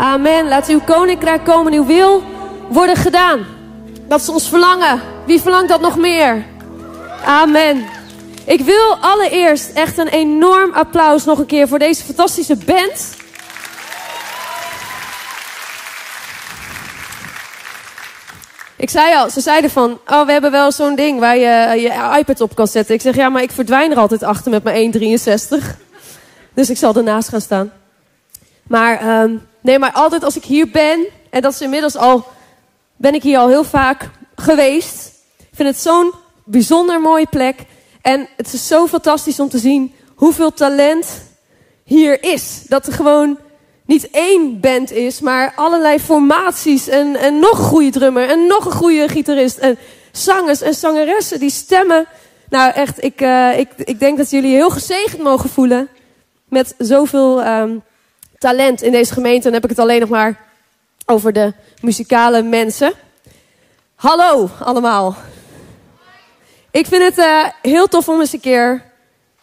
[0.00, 0.48] Amen.
[0.48, 2.22] Laat uw koninkrijk komen, uw wil
[2.68, 3.46] worden gedaan.
[4.08, 5.00] Dat is ons verlangen.
[5.26, 6.44] Wie verlangt dat nog meer?
[7.24, 7.84] Amen.
[8.44, 13.16] Ik wil allereerst echt een enorm applaus nog een keer voor deze fantastische band.
[18.76, 22.18] Ik zei al, ze zeiden van, oh, we hebben wel zo'n ding waar je je
[22.18, 22.94] iPad op kan zetten.
[22.94, 25.64] Ik zeg, ja, maar ik verdwijn er altijd achter met mijn 1,63.
[26.54, 27.72] Dus ik zal ernaast gaan staan.
[28.62, 32.24] Maar, um, nee, maar altijd als ik hier ben, en dat is inmiddels al,
[32.96, 35.12] ben ik hier al heel vaak geweest.
[35.38, 36.12] Ik vind het zo'n
[36.44, 37.64] bijzonder mooie plek.
[38.02, 41.06] En het is zo fantastisch om te zien hoeveel talent
[41.84, 42.62] hier is.
[42.68, 43.38] Dat er gewoon
[43.86, 46.88] niet één band is, maar allerlei formaties.
[46.88, 49.58] En, en nog een goede drummer en nog een goede gitarist.
[49.58, 49.78] En
[50.12, 52.06] zangers en zangeressen die stemmen.
[52.48, 55.88] Nou echt, ik, uh, ik, ik denk dat jullie heel gezegend mogen voelen.
[56.48, 57.82] Met zoveel um,
[58.40, 59.42] talent in deze gemeente.
[59.42, 60.38] Dan heb ik het alleen nog maar
[61.06, 62.92] over de muzikale mensen.
[63.94, 65.16] Hallo allemaal.
[66.70, 68.84] Ik vind het uh, heel tof om eens een keer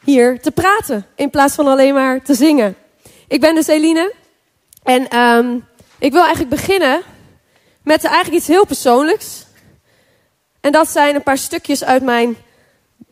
[0.03, 1.05] hier te praten.
[1.15, 2.75] In plaats van alleen maar te zingen.
[3.27, 4.13] Ik ben dus Eline.
[4.83, 5.65] En um,
[5.99, 7.01] ik wil eigenlijk beginnen
[7.83, 9.45] met eigenlijk iets heel persoonlijks.
[10.61, 12.37] En dat zijn een paar stukjes uit mijn,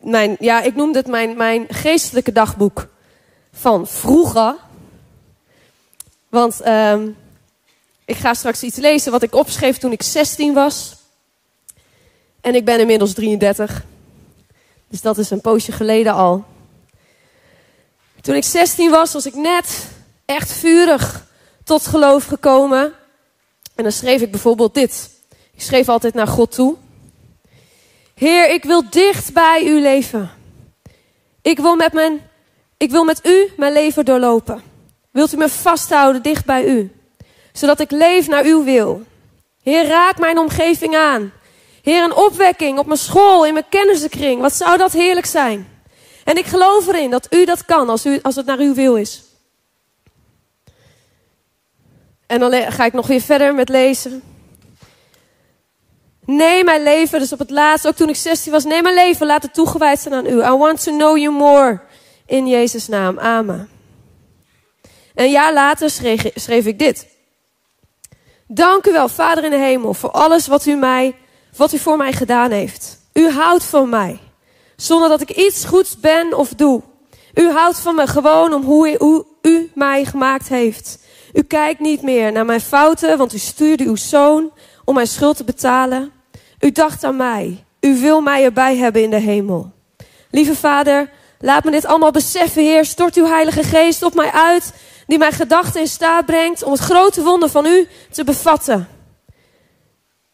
[0.00, 2.88] mijn ja, ik noemde het mijn, mijn geestelijke dagboek
[3.52, 4.54] van vroeger.
[6.28, 7.16] Want um,
[8.04, 10.96] ik ga straks iets lezen wat ik opschreef toen ik 16 was.
[12.40, 13.84] En ik ben inmiddels 33.
[14.88, 16.44] Dus dat is een poosje geleden al.
[18.20, 19.88] Toen ik 16 was, was ik net
[20.24, 21.26] echt vurig
[21.64, 22.92] tot geloof gekomen.
[23.74, 25.10] En dan schreef ik bijvoorbeeld dit.
[25.54, 26.76] Ik schreef altijd naar God toe.
[28.14, 30.30] Heer, ik wil dicht bij u leven.
[31.42, 32.30] Ik wil met, mijn,
[32.76, 34.62] ik wil met u mijn leven doorlopen.
[35.16, 36.90] Wilt u me vasthouden dicht bij u?
[37.52, 39.02] Zodat ik leef naar uw wil.
[39.62, 41.32] Heer, raak mijn omgeving aan.
[41.82, 44.40] Heer, een opwekking op mijn school, in mijn kennissenkring.
[44.40, 45.68] Wat zou dat heerlijk zijn?
[46.24, 48.96] En ik geloof erin dat u dat kan als, u, als het naar uw wil
[48.96, 49.22] is.
[52.26, 54.22] En dan ga ik nog weer verder met lezen.
[56.24, 59.26] Nee, mijn leven, dus op het laatst, ook toen ik 16 was, nee, mijn leven,
[59.26, 60.42] laat het toegewijd zijn aan u.
[60.42, 61.80] I want to know you more.
[62.26, 63.18] In Jezus' naam.
[63.18, 63.74] Amen.
[65.16, 65.90] Een jaar later
[66.34, 67.06] schreef, ik dit.
[68.46, 71.14] Dank u wel, Vader in de hemel, voor alles wat u, mij,
[71.56, 72.98] wat u voor mij gedaan heeft.
[73.12, 74.18] U houdt van mij,
[74.76, 76.82] zonder dat ik iets goeds ben of doe.
[77.34, 80.98] U houdt van me gewoon om hoe u, u mij gemaakt heeft.
[81.32, 84.52] U kijkt niet meer naar mijn fouten, want u stuurde uw zoon
[84.84, 86.12] om mijn schuld te betalen.
[86.60, 87.64] U dacht aan mij.
[87.80, 89.72] U wil mij erbij hebben in de hemel.
[90.30, 92.84] Lieve Vader, laat me dit allemaal beseffen, Heer.
[92.84, 94.72] Stort uw Heilige Geest op mij uit,
[95.06, 98.88] die mijn gedachten in staat brengt om het grote wonder van u te bevatten.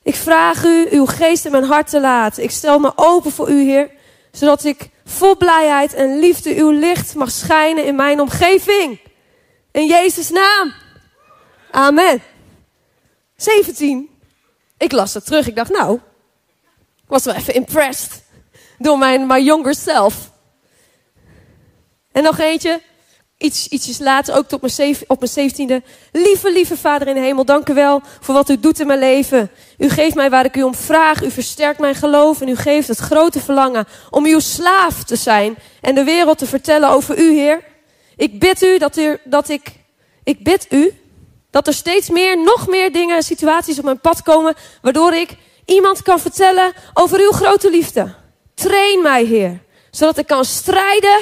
[0.02, 2.42] Ik vraag u uw geest in mijn hart te laten.
[2.42, 3.90] Ik stel me open voor u, Heer,
[4.32, 9.00] zodat ik vol blijheid en liefde uw licht mag schijnen in mijn omgeving.
[9.70, 10.72] In Jezus' naam.
[11.70, 12.22] Amen.
[13.36, 14.10] 17.
[14.78, 15.48] Ik las het terug.
[15.48, 15.94] Ik dacht, nou,
[16.96, 18.24] ik was wel even impressed
[18.78, 20.30] door mijn my younger self.
[22.12, 22.80] En nog eentje,
[23.42, 25.82] iets, ietsjes later, ook tot mijn zeven, op mijn zeventiende.
[26.12, 28.98] Lieve, lieve Vader in de hemel, dank u wel voor wat u doet in mijn
[28.98, 29.50] leven.
[29.78, 31.22] U geeft mij waar ik u om vraag.
[31.22, 35.56] U versterkt mijn geloof en u geeft het grote verlangen om uw slaaf te zijn
[35.80, 37.64] en de wereld te vertellen over u, Heer.
[38.16, 39.72] Ik bid u dat, u, dat ik,
[40.24, 40.92] ik bid u
[41.50, 45.36] dat er steeds meer, nog meer dingen en situaties op mijn pad komen, waardoor ik
[45.64, 48.14] iemand kan vertellen over uw grote liefde.
[48.54, 49.60] Train mij, Heer,
[49.90, 51.18] zodat ik kan strijden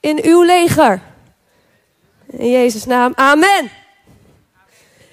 [0.00, 1.02] in uw leger.
[2.30, 3.70] In Jezus' naam, amen.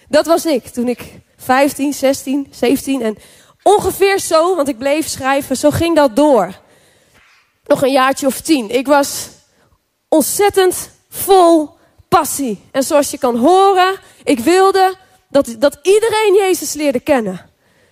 [0.07, 1.01] Dat was ik toen ik
[1.37, 3.17] 15, 16, 17 en
[3.63, 6.53] ongeveer zo, want ik bleef schrijven, zo ging dat door.
[7.65, 8.69] Nog een jaartje of tien.
[8.69, 9.27] Ik was
[10.09, 11.69] ontzettend vol
[12.07, 12.61] passie.
[12.71, 14.95] En zoals je kan horen, ik wilde
[15.29, 17.49] dat, dat iedereen Jezus leerde kennen.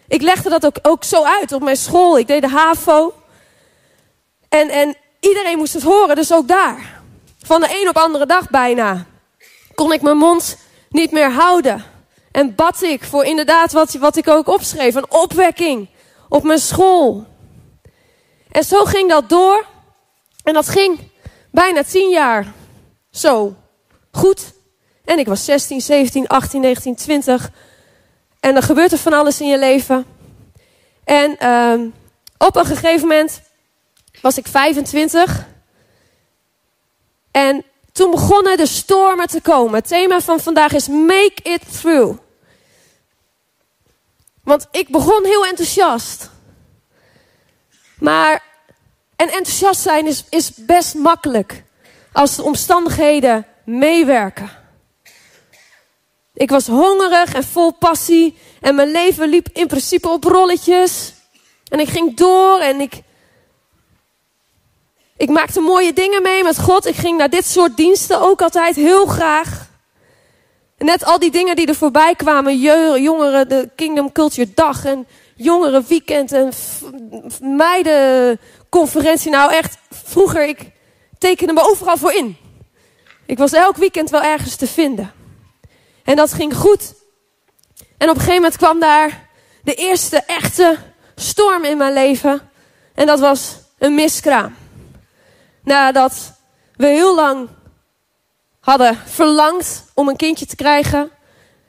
[0.07, 2.18] Ik legde dat ook, ook zo uit op mijn school.
[2.18, 3.13] Ik deed de HAVO.
[4.50, 7.01] En, en iedereen moest het horen, dus ook daar.
[7.44, 9.06] Van de een op andere dag bijna
[9.81, 10.57] kon ik mijn mond
[10.89, 11.83] niet meer houden.
[12.31, 14.95] En bad ik voor inderdaad wat, wat ik ook opschreef.
[14.95, 15.89] Een opwekking
[16.30, 17.25] op mijn school.
[18.51, 19.66] En zo ging dat door.
[20.44, 21.00] En dat ging
[21.51, 22.54] bijna tien jaar
[23.12, 23.56] zo
[24.12, 24.54] goed.
[25.06, 27.51] En ik was 16, 17, 18, 19, 20.
[28.39, 30.06] En dan gebeurt er van alles in je leven.
[31.04, 31.94] En um,
[32.38, 33.42] op een gegeven moment
[34.22, 35.48] was ik 25.
[37.31, 39.74] En toen begonnen de stormen te komen.
[39.74, 42.20] Het thema van vandaag is Make It Through.
[44.44, 46.30] Want ik begon heel enthousiast.
[48.00, 48.44] Maar,
[49.16, 51.64] en enthousiast zijn is, is best makkelijk.
[52.12, 54.50] Als de omstandigheden meewerken.
[56.34, 58.38] Ik was hongerig en vol passie.
[58.62, 61.14] En mijn leven liep in principe op rolletjes.
[61.68, 63.02] En ik ging door en ik.
[65.22, 66.86] Ik maakte mooie dingen mee met God.
[66.86, 69.70] Ik ging naar dit soort diensten ook altijd heel graag.
[70.78, 72.60] Net al die dingen die er voorbij kwamen.
[73.02, 76.52] Jongeren, de Kingdom Culture Dag en jongeren weekend en
[77.42, 79.32] meidenconferentie.
[79.32, 80.60] Nou echt, vroeger, ik
[81.18, 82.38] tekende me overal voor in.
[83.26, 85.12] Ik was elk weekend wel ergens te vinden.
[86.04, 86.94] En dat ging goed.
[87.98, 89.30] En op een gegeven moment kwam daar
[89.64, 90.78] de eerste echte
[91.16, 92.50] storm in mijn leven.
[92.96, 94.61] En dat was een miskraam.
[95.63, 96.34] Nadat
[96.75, 97.50] we heel lang
[98.60, 101.10] hadden verlangd om een kindje te krijgen.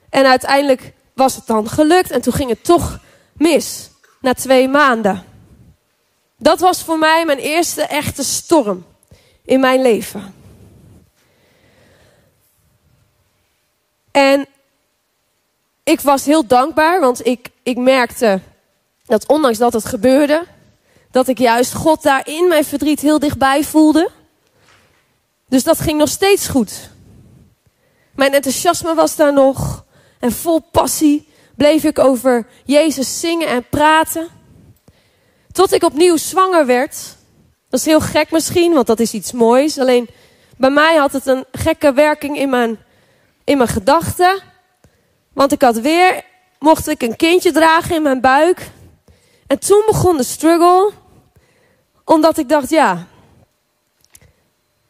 [0.09, 2.11] En uiteindelijk was het dan gelukt.
[2.11, 2.99] En toen ging het toch
[3.33, 3.89] mis.
[4.21, 5.23] Na twee maanden.
[6.37, 8.85] Dat was voor mij mijn eerste echte storm
[9.45, 10.33] in mijn leven.
[14.11, 14.47] En
[15.83, 18.41] ik was heel dankbaar, want ik, ik merkte
[19.05, 20.45] dat ondanks dat het gebeurde,
[21.13, 24.09] dat ik juist God daar in mijn verdriet heel dichtbij voelde.
[25.47, 26.89] Dus dat ging nog steeds goed.
[28.15, 29.85] Mijn enthousiasme was daar nog
[30.19, 34.27] en vol passie bleef ik over Jezus zingen en praten.
[35.51, 36.95] Tot ik opnieuw zwanger werd.
[37.69, 39.79] Dat is heel gek misschien, want dat is iets moois.
[39.79, 40.09] Alleen
[40.57, 42.79] bij mij had het een gekke werking in mijn,
[43.43, 44.41] in mijn gedachten.
[45.33, 46.23] Want ik had weer,
[46.59, 48.71] mocht ik een kindje dragen in mijn buik.
[49.47, 51.01] En toen begon de struggle.
[52.13, 53.07] Omdat ik dacht, ja,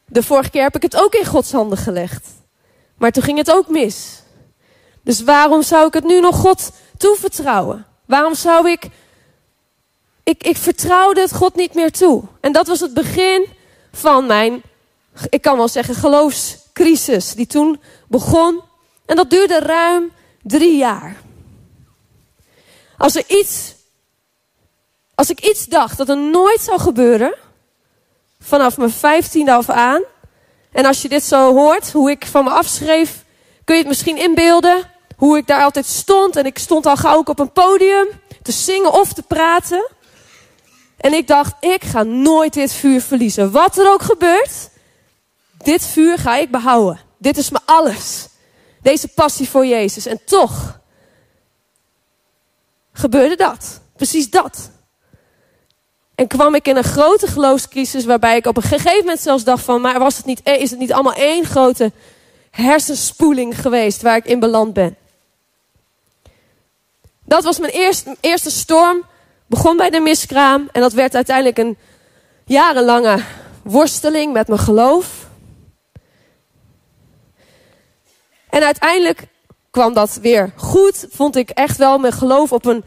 [0.05, 2.27] de vorige keer heb ik het ook in Gods handen gelegd.
[2.97, 4.21] Maar toen ging het ook mis.
[5.01, 7.85] Dus waarom zou ik het nu nog God toevertrouwen?
[8.05, 8.89] Waarom zou ik.
[10.23, 12.23] Ik, ik vertrouwde het God niet meer toe.
[12.41, 13.47] En dat was het begin
[13.91, 14.61] van mijn,
[15.29, 17.33] ik kan wel zeggen, geloofscrisis.
[17.33, 18.61] Die toen begon.
[19.05, 20.11] En dat duurde ruim
[20.41, 21.21] drie jaar.
[22.97, 23.72] Als er iets.
[25.23, 27.35] Als ik iets dacht dat er nooit zou gebeuren.
[28.39, 30.01] Vanaf mijn vijftiende af aan.
[30.71, 33.25] En als je dit zo hoort, hoe ik van me afschreef,
[33.63, 34.91] kun je het misschien inbeelden.
[35.17, 36.35] Hoe ik daar altijd stond.
[36.35, 38.07] En ik stond al gauw ook op een podium
[38.41, 39.89] te zingen of te praten.
[40.97, 43.51] En ik dacht, ik ga nooit dit vuur verliezen.
[43.51, 44.69] Wat er ook gebeurt,
[45.57, 46.99] dit vuur ga ik behouden.
[47.17, 48.27] Dit is me alles.
[48.81, 50.05] Deze passie voor Jezus.
[50.05, 50.79] En toch
[52.93, 53.81] gebeurde dat.
[53.95, 54.71] Precies dat.
[56.15, 59.63] En kwam ik in een grote geloofscrisis waarbij ik op een gegeven moment zelfs dacht
[59.63, 61.91] van, maar was het niet, is het niet allemaal één grote
[62.51, 64.97] hersenspoeling geweest waar ik in beland ben?
[67.25, 69.03] Dat was mijn eerste, eerste storm.
[69.47, 71.77] Begon bij de miskraam en dat werd uiteindelijk een
[72.45, 73.23] jarenlange
[73.63, 75.27] worsteling met mijn geloof.
[78.49, 79.27] En uiteindelijk
[79.71, 81.05] kwam dat weer goed.
[81.09, 82.83] Vond ik echt wel mijn geloof op een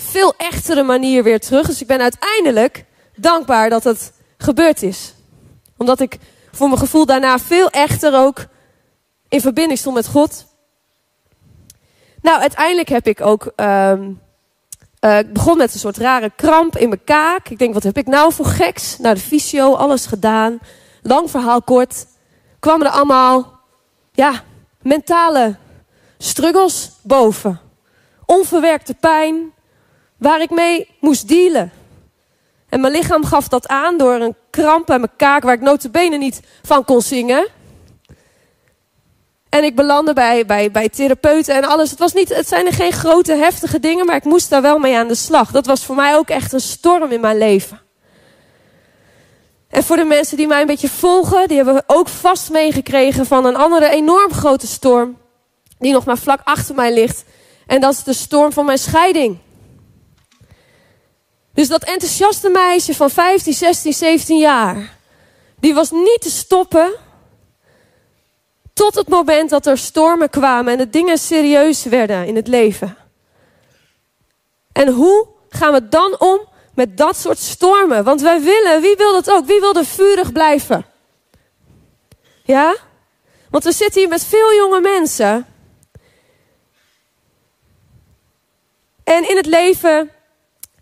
[0.00, 1.66] veel echtere manier weer terug.
[1.66, 2.84] Dus ik ben uiteindelijk
[3.16, 5.14] dankbaar dat het gebeurd is.
[5.76, 6.18] Omdat ik
[6.52, 8.46] voor mijn gevoel daarna veel echter ook
[9.28, 10.46] in verbinding stond met God.
[12.22, 13.52] Nou, uiteindelijk heb ik ook.
[13.56, 14.20] Um,
[15.00, 17.48] ik begon met een soort rare kramp in mijn kaak.
[17.48, 18.98] Ik denk, wat heb ik nou voor geks?
[18.98, 20.58] Naar de fysio, alles gedaan.
[21.02, 22.06] Lang verhaal kort.
[22.58, 23.60] Kwamen er allemaal,
[24.12, 24.42] ja,
[24.82, 25.56] mentale
[26.18, 27.60] struggles boven.
[28.26, 29.52] Onverwerkte pijn,
[30.20, 31.72] waar ik mee moest dealen.
[32.68, 36.16] En mijn lichaam gaf dat aan door een kramp aan mijn kaak waar ik notabene
[36.16, 37.48] niet van kon zingen.
[39.48, 41.90] En ik belandde bij, bij, bij therapeuten en alles.
[41.90, 44.78] Het, was niet, het zijn er geen grote heftige dingen, maar ik moest daar wel
[44.78, 45.50] mee aan de slag.
[45.50, 47.80] Dat was voor mij ook echt een storm in mijn leven.
[49.68, 53.44] En voor de mensen die mij een beetje volgen, die hebben ook vast meegekregen van
[53.44, 55.18] een andere enorm grote storm.
[55.78, 57.24] Die nog maar vlak achter mij ligt.
[57.66, 59.38] En dat is de storm van mijn scheiding.
[61.52, 64.96] Dus dat enthousiaste meisje van 15, 16, 17 jaar.
[65.60, 66.92] Die was niet te stoppen
[68.72, 72.96] tot het moment dat er stormen kwamen en de dingen serieus werden in het leven.
[74.72, 76.40] En hoe gaan we dan om
[76.74, 78.04] met dat soort stormen?
[78.04, 79.46] Want wij willen, wie wil dat ook?
[79.46, 80.86] Wie wil er vurig blijven?
[82.44, 82.76] Ja?
[83.50, 85.46] Want we zitten hier met veel jonge mensen.
[89.04, 90.10] En in het leven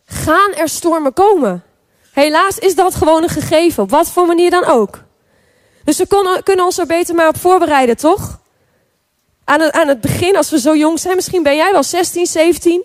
[0.09, 1.65] gaan er stormen komen.
[2.13, 5.03] Helaas is dat gewoon een gegeven, op wat voor manier dan ook.
[5.85, 8.41] Dus we konden, kunnen ons er beter maar op voorbereiden, toch?
[9.45, 12.27] Aan het, aan het begin, als we zo jong zijn, misschien ben jij wel 16,
[12.27, 12.85] 17,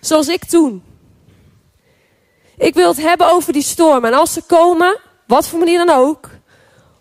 [0.00, 0.84] zoals ik toen.
[2.56, 4.04] Ik wil het hebben over die storm.
[4.04, 6.28] En als ze komen, wat voor manier dan ook,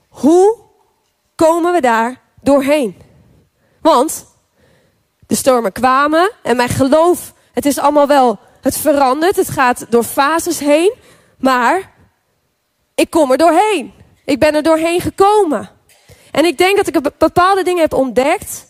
[0.09, 0.57] hoe
[1.35, 2.97] komen we daar doorheen?
[3.81, 4.25] Want
[5.27, 10.03] de stormen kwamen en mijn geloof, het is allemaal wel, het verandert, het gaat door
[10.03, 10.93] fases heen,
[11.37, 11.93] maar
[12.95, 13.93] ik kom er doorheen.
[14.25, 15.69] Ik ben er doorheen gekomen.
[16.31, 18.65] En ik denk dat ik bepaalde dingen heb ontdekt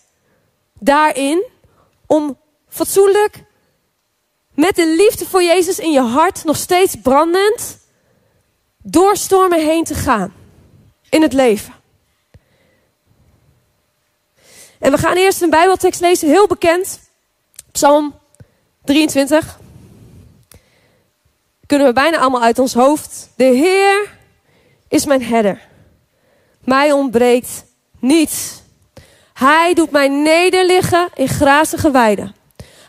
[0.79, 1.43] daarin
[2.05, 2.37] om
[2.69, 3.43] fatsoenlijk
[4.53, 7.77] met de liefde voor Jezus in je hart nog steeds brandend
[8.77, 10.33] door stormen heen te gaan
[11.09, 11.73] in het leven.
[14.79, 16.99] En we gaan eerst een Bijbeltekst lezen, heel bekend.
[17.71, 18.19] Psalm
[18.83, 19.61] 23.
[21.73, 23.29] Kunnen we bijna allemaal uit ons hoofd.
[23.35, 24.09] De Heer
[24.87, 25.61] is mijn herder.
[26.63, 27.65] Mij ontbreekt
[27.99, 28.61] niets.
[29.33, 32.35] Hij doet mij nederliggen in grazige weiden.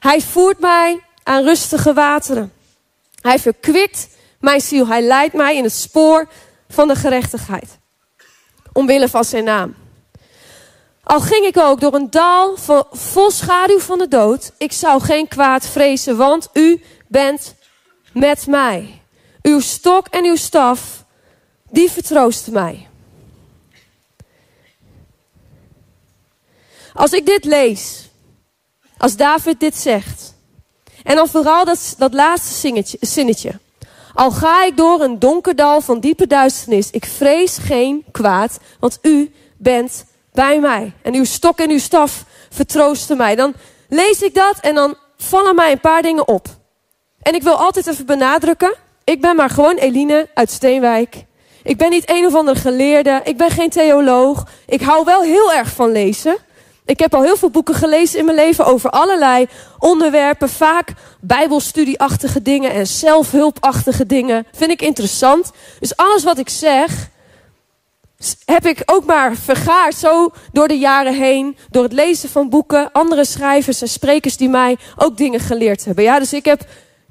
[0.00, 2.52] Hij voert mij aan rustige wateren.
[3.20, 4.08] Hij verkwikt
[4.40, 4.86] mijn ziel.
[4.86, 6.28] Hij leidt mij in het spoor
[6.68, 7.78] van de gerechtigheid.
[8.72, 9.74] Omwille van zijn naam.
[11.02, 12.56] Al ging ik ook door een dal
[12.92, 17.54] vol schaduw van de dood, ik zou geen kwaad vrezen, want u bent
[18.14, 19.02] met mij.
[19.42, 21.04] Uw stok en uw staf,
[21.71, 22.88] die vertroosten mij.
[26.94, 28.09] Als ik dit lees,
[28.99, 30.35] als David dit zegt,
[31.02, 33.61] en dan vooral dat, dat laatste zinnetje.
[34.14, 38.99] Al ga ik door een donker dal van diepe duisternis, ik vrees geen kwaad, want
[39.02, 40.92] u bent bij mij.
[41.02, 43.35] En uw stok en uw staf vertroosten mij.
[43.35, 43.54] Dan
[43.88, 46.49] lees ik dat en dan vallen mij een paar dingen op.
[47.25, 48.75] En ik wil altijd even benadrukken.
[49.04, 51.25] Ik ben maar gewoon Eline uit Steenwijk.
[51.62, 53.21] Ik ben niet een of andere geleerde.
[53.25, 54.47] Ik ben geen theoloog.
[54.66, 56.37] Ik hou wel heel erg van lezen.
[56.85, 59.47] Ik heb al heel veel boeken gelezen in mijn leven over allerlei
[59.78, 60.49] onderwerpen.
[60.49, 64.47] Vaak bijbelstudieachtige dingen en zelfhulpachtige dingen.
[64.52, 65.50] Vind ik interessant.
[65.81, 67.09] Dus alles wat ik zeg,
[68.45, 71.57] heb ik ook maar vergaard zo door de jaren heen.
[71.71, 76.04] Door het lezen van boeken, andere schrijvers en sprekers die mij ook dingen geleerd hebben.
[76.04, 76.61] Ja, dus ik heb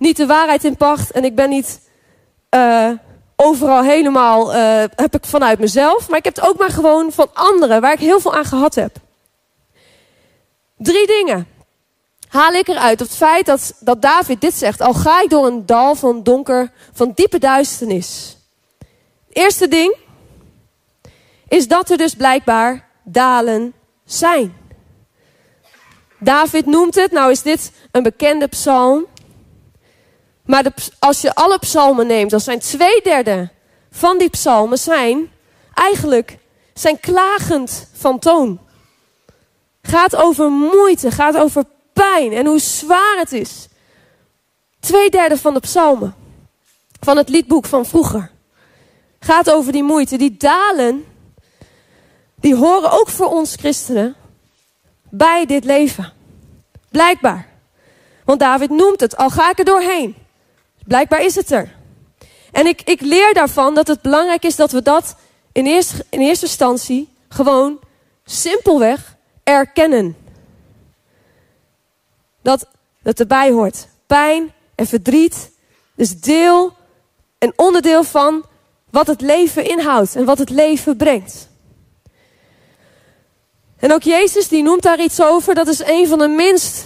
[0.04, 1.80] niet de waarheid in pacht en ik ben niet
[2.56, 2.90] uh,
[3.36, 6.10] overal helemaal, uh, heb ik vanuit mezelf.
[6.10, 8.76] Maar ik heb het ook maar gewoon van anderen waar ik heel veel aan gehad
[8.76, 8.96] heb.
[10.78, 11.48] Drie dingen
[12.28, 14.82] haal ik eruit het feit dat, dat David dit zegt.
[14.82, 18.38] Al ga ik door een dal van donker, van diepe duisternis.
[19.30, 19.96] Eerste ding,
[21.48, 23.74] is dat er dus blijkbaar dalen
[24.06, 24.56] zijn.
[26.20, 29.06] David noemt het, nou is dit een bekende psalm.
[30.46, 33.50] Maar als je alle psalmen neemt, dan zijn twee derde
[33.92, 35.32] van die psalmen zijn
[35.74, 36.38] eigenlijk
[36.74, 38.60] zijn klagend van toon.
[39.82, 43.68] Gaat over moeite, gaat over pijn en hoe zwaar het is.
[44.80, 46.16] Twee derde van de psalmen,
[47.00, 48.32] van het liedboek van vroeger,
[49.20, 50.18] gaat over die moeite.
[50.18, 51.06] Die dalen
[52.36, 54.16] die horen ook voor ons christenen
[55.10, 56.14] bij dit leven.
[56.90, 57.48] Blijkbaar.
[58.26, 60.16] Want David noemt het, al ga ik er doorheen.
[60.86, 61.76] Blijkbaar is het er.
[62.52, 65.16] En ik, ik leer daarvan dat het belangrijk is dat we dat
[65.52, 67.80] in eerste, in eerste instantie gewoon
[68.26, 70.16] simpelweg erkennen.
[72.42, 72.68] Dat
[73.02, 73.88] het erbij hoort.
[74.08, 75.52] Pijn en verdriet
[75.96, 76.74] is deel
[77.38, 78.46] en onderdeel van
[78.90, 81.48] wat het leven inhoudt en wat het leven brengt.
[83.78, 85.56] En ook Jezus die noemt daar iets over.
[85.56, 86.86] Dat is een van de minst,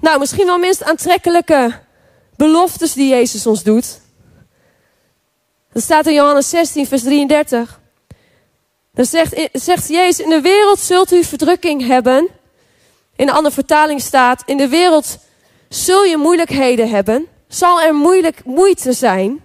[0.00, 1.80] nou misschien wel minst aantrekkelijke
[2.38, 4.00] beloftes die Jezus ons doet.
[5.72, 7.80] Dat staat in Johannes 16, vers 33.
[8.92, 12.28] Dan zegt, zegt Jezus, in de wereld zult u verdrukking hebben.
[13.16, 15.18] In een andere vertaling staat, in de wereld
[15.68, 17.26] zul je moeilijkheden hebben.
[17.48, 19.42] Zal er moeilijk, moeite zijn.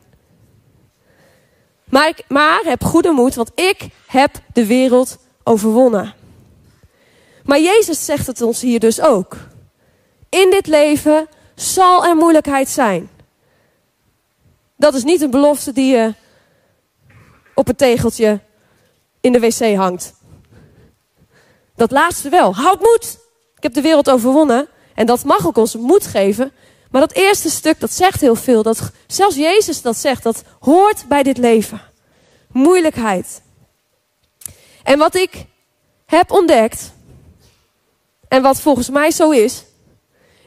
[1.86, 6.14] Maar, maar heb goede moed, want ik heb de wereld overwonnen.
[7.44, 9.38] Maar Jezus zegt het ons hier dus ook.
[10.30, 11.28] In dit leven
[11.64, 13.10] zal er moeilijkheid zijn.
[14.76, 16.14] Dat is niet een belofte die je
[17.56, 18.40] op het tegeltje
[19.22, 20.14] in de wc hangt.
[21.76, 22.56] Dat laatste wel.
[22.56, 23.18] Houd moed.
[23.56, 24.68] Ik heb de wereld overwonnen.
[24.94, 26.52] En dat mag ook ons moed geven.
[26.92, 28.64] Maar dat eerste stuk, dat zegt heel veel.
[28.64, 31.82] Dat, zelfs Jezus dat zegt, dat hoort bij dit leven.
[32.52, 33.42] Moeilijkheid.
[34.84, 35.46] En wat ik
[36.06, 36.92] heb ontdekt,
[38.28, 39.64] en wat volgens mij zo is,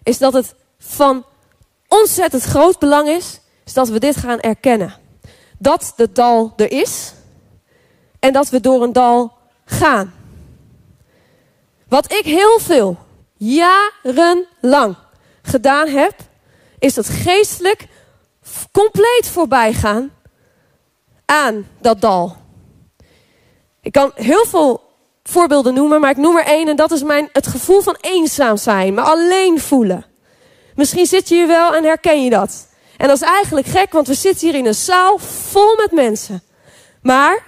[0.03, 0.55] is dat het
[0.87, 1.25] van
[1.89, 4.95] ontzettend groot belang is, is dat we dit gaan erkennen.
[5.59, 7.13] Dat de dal er is
[8.19, 9.33] en dat we door een dal
[9.65, 10.15] gaan.
[11.89, 12.97] Wat ik heel veel,
[13.37, 14.97] jarenlang
[15.43, 16.15] gedaan heb,
[16.79, 17.89] is het geestelijk
[18.73, 20.11] compleet voorbij gaan
[21.25, 22.37] aan dat dal.
[23.81, 24.81] Ik kan heel veel
[25.23, 28.57] voorbeelden noemen, maar ik noem er één en dat is mijn, het gevoel van eenzaam
[28.57, 30.05] zijn, me alleen voelen.
[30.77, 32.67] Misschien zit je hier wel en herken je dat.
[32.97, 36.43] En dat is eigenlijk gek, want we zitten hier in een zaal vol met mensen.
[37.03, 37.43] Maar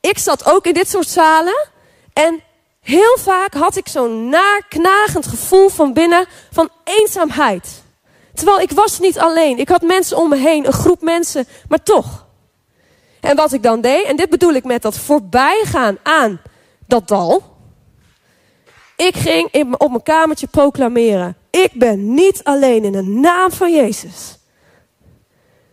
[0.00, 1.68] ik zat ook in dit soort zalen
[2.12, 2.42] en
[2.80, 7.82] heel vaak had ik zo'n naar knagend gevoel van binnen van eenzaamheid.
[8.34, 9.58] Terwijl ik was niet alleen.
[9.58, 12.26] Ik had mensen om me heen, een groep mensen, maar toch.
[13.20, 16.40] En wat ik dan deed, en dit bedoel ik met dat voorbijgaan aan
[16.86, 17.53] dat dal.
[18.96, 21.36] Ik ging op mijn kamertje proclameren.
[21.50, 24.38] Ik ben niet alleen in de naam van Jezus.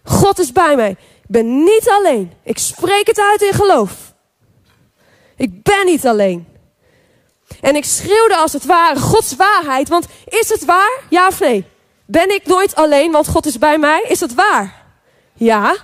[0.04, 0.90] God is bij mij.
[0.92, 2.32] Ik ben niet alleen.
[2.44, 4.14] Ik spreek het uit in geloof.
[5.36, 6.48] Ik ben niet alleen.
[7.62, 9.90] En ik schreeuwde als het ware Gods waarheid.
[9.90, 11.02] Want is het waar?
[11.10, 11.66] Ja of nee?
[12.06, 14.06] Ben ik nooit alleen, want God is bij mij?
[14.08, 14.86] Is dat waar?
[15.34, 15.76] Ja.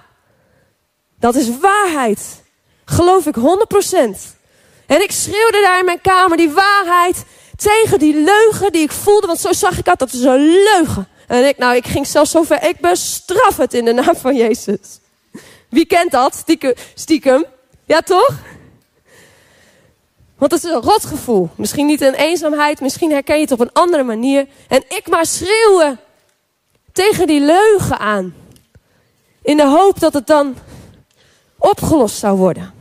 [1.20, 2.44] Dat is waarheid.
[2.86, 4.37] Geloof ik 100%.
[4.88, 7.26] En ik schreeuwde daar in mijn kamer die waarheid
[7.56, 9.28] tegen die leugen die ik voelde.
[9.28, 11.08] Want zo zag ik uit, dat is een leugen.
[11.28, 12.64] En ik, nou, ik ging zelfs zo ver.
[12.64, 15.00] Ik bestraf het in de naam van Jezus.
[15.70, 16.36] Wie kent dat?
[16.36, 16.74] Stiekem.
[16.94, 17.46] stiekem.
[17.86, 18.30] Ja, toch?
[20.38, 21.50] Want het is een rotgevoel.
[21.56, 24.48] Misschien niet een eenzaamheid, misschien herken je het op een andere manier.
[24.68, 26.00] En ik maar schreeuwen
[26.92, 28.36] tegen die leugen aan.
[29.42, 30.56] In de hoop dat het dan
[31.58, 32.77] opgelost zou worden.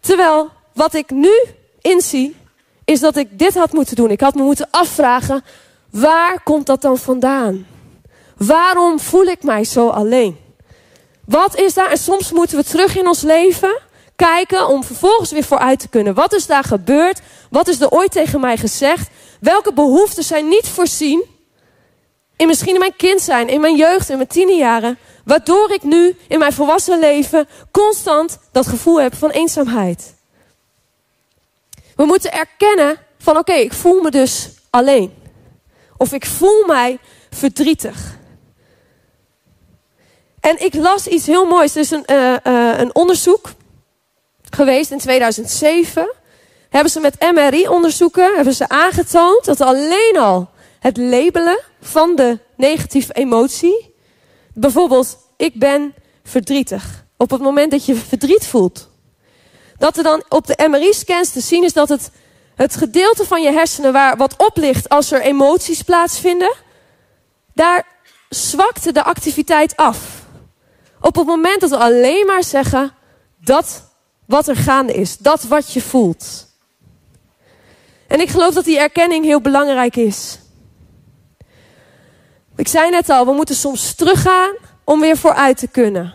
[0.00, 1.32] Terwijl wat ik nu
[1.80, 2.36] inzie,
[2.84, 4.10] is dat ik dit had moeten doen.
[4.10, 5.44] Ik had me moeten afvragen,
[5.90, 7.66] waar komt dat dan vandaan?
[8.36, 10.36] Waarom voel ik mij zo alleen?
[11.24, 11.90] Wat is daar?
[11.90, 13.78] En soms moeten we terug in ons leven
[14.16, 16.14] kijken om vervolgens weer vooruit te kunnen.
[16.14, 17.20] Wat is daar gebeurd?
[17.50, 19.10] Wat is er ooit tegen mij gezegd?
[19.40, 21.24] Welke behoeften zijn niet voorzien?
[22.38, 24.98] In misschien in mijn kind zijn, in mijn jeugd, in mijn tienerjaren.
[25.24, 30.14] Waardoor ik nu in mijn volwassen leven constant dat gevoel heb van eenzaamheid.
[31.96, 35.14] We moeten erkennen van oké, ik voel me dus alleen.
[35.96, 36.98] Of ik voel mij
[37.30, 38.16] verdrietig.
[40.40, 41.74] En ik las iets heel moois.
[41.74, 43.50] Er is een, uh, uh, een onderzoek
[44.50, 46.14] geweest in 2007.
[46.68, 53.12] Hebben ze met MRI-onderzoeken hebben ze aangetoond dat alleen al het labelen van de negatieve
[53.12, 53.94] emotie,
[54.54, 58.90] bijvoorbeeld ik ben verdrietig, op het moment dat je verdriet voelt,
[59.78, 62.10] dat er dan op de MRI-scans te zien is dat het,
[62.54, 66.54] het gedeelte van je hersenen waar wat oplicht als er emoties plaatsvinden,
[67.54, 67.86] daar
[68.28, 70.26] zwakte de activiteit af.
[71.00, 72.92] Op het moment dat we alleen maar zeggen
[73.40, 73.88] dat
[74.26, 76.46] wat er gaande is, dat wat je voelt.
[78.06, 80.38] En ik geloof dat die erkenning heel belangrijk is.
[82.58, 84.50] Ik zei net al, we moeten soms teruggaan
[84.84, 86.14] om weer vooruit te kunnen.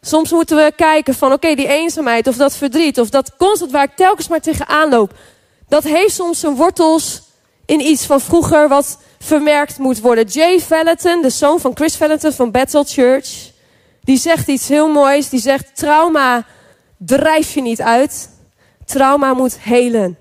[0.00, 3.84] Soms moeten we kijken van oké, die eenzaamheid of dat verdriet of dat constant waar
[3.84, 5.12] ik telkens maar tegenaan loop.
[5.68, 7.22] Dat heeft soms zijn wortels
[7.66, 10.26] in iets van vroeger wat vermerkt moet worden.
[10.26, 13.50] Jay Valentin, de zoon van Chris Valentin van Bethel Church,
[14.00, 15.28] die zegt iets heel moois.
[15.28, 16.46] Die zegt trauma
[16.98, 18.30] drijf je niet uit.
[18.84, 20.18] Trauma moet helen.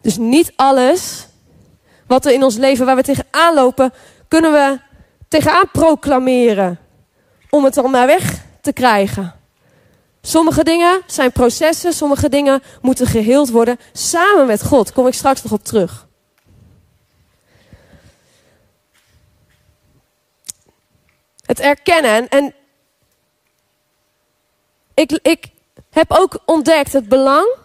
[0.00, 1.28] Dus niet alles
[2.10, 3.92] wat er in ons leven, waar we tegenaan lopen,
[4.28, 4.78] kunnen we
[5.28, 6.78] tegenaan proclameren.
[7.50, 9.34] Om het dan naar weg te krijgen.
[10.22, 14.92] Sommige dingen zijn processen, sommige dingen moeten geheeld worden samen met God.
[14.92, 16.06] Kom ik straks nog op terug.
[21.44, 22.28] Het erkennen.
[22.28, 22.54] En
[24.94, 25.46] ik, ik
[25.90, 27.56] heb ook ontdekt het belang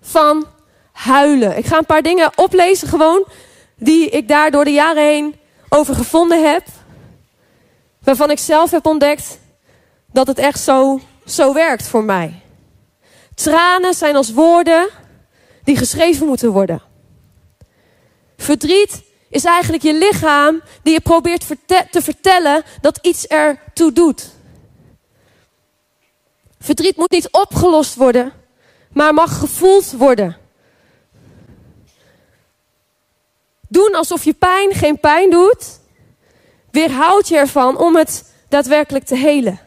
[0.00, 0.46] van
[0.92, 1.56] huilen.
[1.56, 3.26] Ik ga een paar dingen oplezen gewoon
[3.76, 5.36] die ik daar door de jaren heen
[5.68, 6.66] over gevonden heb.
[8.02, 9.38] Waarvan ik zelf heb ontdekt
[10.12, 12.40] dat het echt zo, zo werkt voor mij.
[13.34, 14.88] Tranen zijn als woorden
[15.64, 16.82] die geschreven moeten worden.
[18.36, 21.46] Verdriet is eigenlijk je lichaam die je probeert
[21.90, 24.30] te vertellen dat iets ertoe doet.
[26.58, 28.32] Verdriet moet niet opgelost worden,
[28.92, 30.36] maar mag gevoeld worden.
[33.68, 35.80] Doen alsof je pijn geen pijn doet,
[36.70, 39.60] weerhoud je ervan om het daadwerkelijk te helen.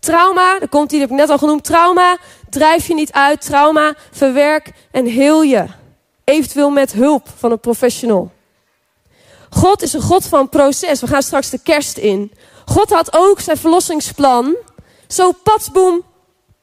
[0.00, 1.64] Trauma, daar komt die, heb ik net al genoemd.
[1.64, 2.18] Trauma
[2.50, 3.40] drijf je niet uit.
[3.40, 5.66] Trauma verwerk en heel je.
[6.24, 8.32] Eventueel met hulp van een professional.
[9.50, 11.00] God is een God van proces.
[11.00, 12.32] We gaan straks de kerst in.
[12.64, 14.56] God had ook zijn verlossingsplan
[15.08, 16.02] zo patsboom,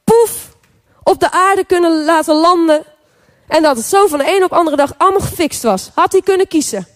[0.04, 0.56] poef,
[1.02, 2.84] op de aarde kunnen laten landen.
[3.52, 5.90] En dat het zo van de een op andere dag allemaal gefixt was.
[5.94, 6.86] Had hij kunnen kiezen.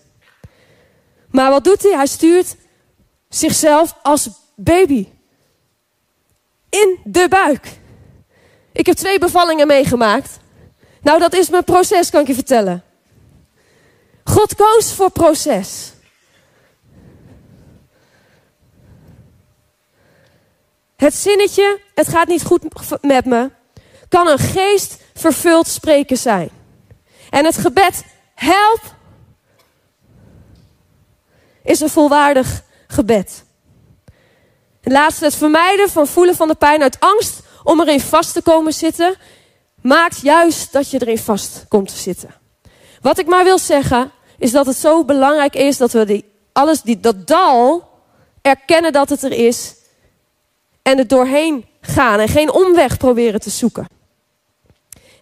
[1.31, 1.93] Maar wat doet hij?
[1.93, 2.57] Hij stuurt
[3.29, 5.09] zichzelf als baby
[6.69, 7.79] in de buik.
[8.73, 10.39] Ik heb twee bevallingen meegemaakt.
[11.03, 12.85] Nou, dat is mijn proces, kan ik je vertellen.
[14.25, 15.93] God koos voor proces.
[20.97, 22.63] Het zinnetje, het gaat niet goed
[23.01, 23.51] met me,
[24.09, 26.51] kan een geest vervuld spreken zijn.
[27.31, 28.81] En het gebed, help,
[31.63, 33.45] is een volwaardig gebed.
[34.81, 38.43] En laatste, het vermijden van voelen van de pijn uit angst om erin vast te
[38.43, 39.17] komen zitten,
[39.83, 42.35] maakt juist dat je erin vast komt te zitten.
[43.01, 46.83] Wat ik maar wil zeggen, is dat het zo belangrijk is dat we die, alles,
[46.83, 47.89] die, dat dal
[48.43, 49.75] erkennen dat het er is
[50.83, 53.96] en er doorheen gaan en geen omweg proberen te zoeken.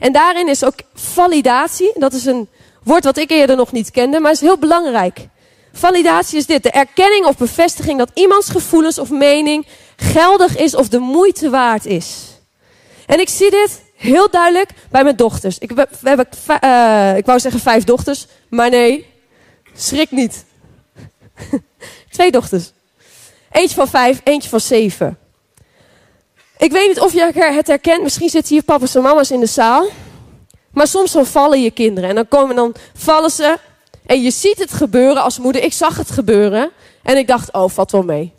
[0.05, 2.49] En daarin is ook validatie, dat is een
[2.83, 5.29] woord wat ik eerder nog niet kende, maar is heel belangrijk.
[5.73, 10.89] Validatie is dit, de erkenning of bevestiging dat iemands gevoelens of mening geldig is of
[10.89, 12.39] de moeite waard is.
[13.07, 15.59] En ik zie dit heel duidelijk bij mijn dochters.
[15.59, 16.29] Ik, we hebben,
[16.65, 19.07] uh, ik wou zeggen vijf dochters, maar nee,
[19.75, 20.45] schrik niet.
[22.11, 22.73] Twee dochters.
[23.51, 25.19] Eentje van vijf, eentje van zeven.
[26.59, 28.03] Ik weet niet of je het herkent.
[28.03, 29.87] Misschien zitten hier papa's en mama's in de zaal.
[30.71, 32.09] Maar soms dan vallen je kinderen.
[32.09, 33.59] En dan, komen, dan vallen ze.
[34.07, 35.63] En je ziet het gebeuren als moeder.
[35.63, 36.71] Ik zag het gebeuren.
[37.03, 38.33] En ik dacht, oh, valt wel mee.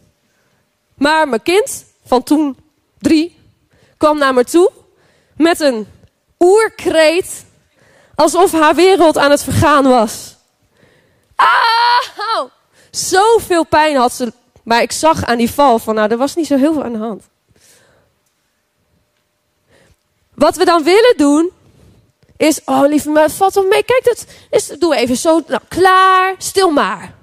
[0.95, 2.57] Maar mijn kind van toen
[2.99, 3.39] drie
[3.97, 4.71] kwam naar me toe.
[5.37, 5.87] Met een
[6.39, 7.45] oerkreet.
[8.15, 10.35] Alsof haar wereld aan het vergaan was.
[11.35, 11.85] Ah!
[12.91, 14.33] Zoveel pijn had ze.
[14.63, 16.91] Maar ik zag aan die val van, nou, er was niet zo heel veel aan
[16.91, 17.23] de hand.
[20.35, 21.51] Wat we dan willen doen,
[22.37, 23.83] is, oh lieve me, valt wel mee.
[23.83, 27.13] Kijk, dat is, doe even zo, nou, klaar, stil maar.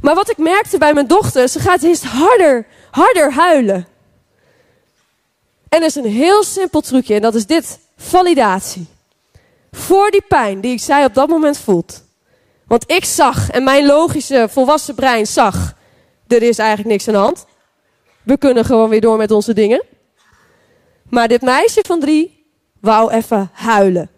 [0.00, 3.86] Maar wat ik merkte bij mijn dochter, ze gaat eerst harder, harder huilen.
[5.68, 8.86] En er is een heel simpel trucje en dat is dit, validatie.
[9.72, 12.04] Voor die pijn die ik zij op dat moment voelt.
[12.66, 15.74] Want ik zag, en mijn logische volwassen brein zag,
[16.26, 17.46] er is eigenlijk niks aan de hand.
[18.22, 19.84] We kunnen gewoon weer door met onze dingen.
[21.10, 22.46] Maar dit meisje van drie
[22.80, 24.10] wou even huilen.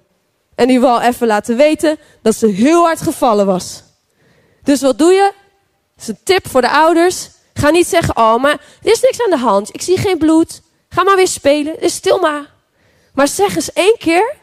[0.54, 3.82] En die wou even laten weten dat ze heel hard gevallen was.
[4.62, 5.32] Dus wat doe je?
[5.94, 7.30] Dat is een tip voor de ouders.
[7.54, 9.74] Ga niet zeggen, oh, maar er is niks aan de hand.
[9.74, 10.62] Ik zie geen bloed.
[10.88, 11.80] Ga maar weer spelen.
[11.80, 12.50] Is stil maar.
[13.12, 14.34] Maar zeg eens één keer.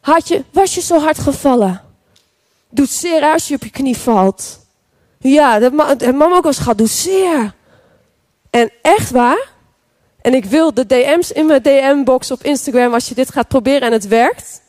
[0.00, 1.82] Had je, was je zo hard gevallen?
[2.70, 4.58] Doet zeer als je op je knie valt.
[5.18, 6.78] Ja, dat mama ook wel eens gehad.
[6.78, 7.54] Doet zeer.
[8.50, 9.48] En echt waar?
[10.26, 13.80] En ik wil de DM's in mijn DM-box op Instagram als je dit gaat proberen
[13.80, 14.60] en het werkt.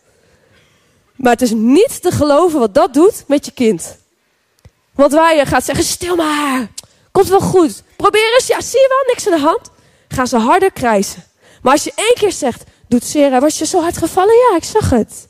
[1.16, 3.98] Maar het is niet te geloven wat dat doet met je kind.
[4.94, 6.68] Want waar je gaat zeggen, stil maar,
[7.12, 7.84] komt wel goed.
[7.96, 9.72] Probeer eens, ja, zie je wel, niks aan de hand.
[10.08, 11.24] Gaan ze harder krijsen.
[11.62, 14.36] Maar als je één keer zegt, doet Sarah, was je zo hard gevallen?
[14.36, 15.28] Ja, ik zag het.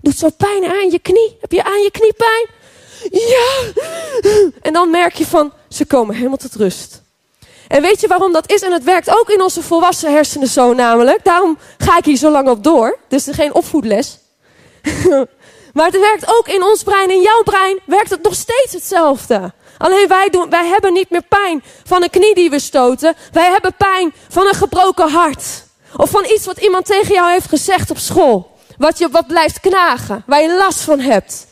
[0.00, 1.36] Doet zo pijn aan je knie.
[1.40, 2.46] Heb je aan je knie pijn?
[3.10, 3.72] Ja.
[4.62, 7.01] En dan merk je van, ze komen helemaal tot rust.
[7.72, 8.62] En weet je waarom dat is?
[8.62, 11.24] En het werkt ook in onze volwassen hersenen zo namelijk.
[11.24, 12.98] Daarom ga ik hier zo lang op door.
[13.08, 14.18] Dus geen opvoedles.
[15.74, 17.10] maar het werkt ook in ons brein.
[17.10, 19.52] In jouw brein werkt het nog steeds hetzelfde.
[19.78, 23.14] Alleen wij, doen, wij hebben niet meer pijn van een knie die we stoten.
[23.32, 25.42] Wij hebben pijn van een gebroken hart.
[25.96, 28.56] Of van iets wat iemand tegen jou heeft gezegd op school.
[28.78, 30.22] Wat, je, wat blijft knagen.
[30.26, 31.46] Waar je last van hebt.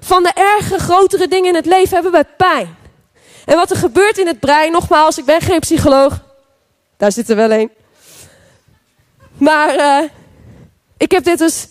[0.00, 2.76] Van de erge, grotere dingen in het leven hebben wij pijn.
[3.46, 6.20] En wat er gebeurt in het brein, nogmaals, ik ben geen psycholoog.
[6.96, 7.70] Daar zit er wel een.
[9.38, 10.08] Maar uh,
[10.96, 11.68] ik heb dit dus,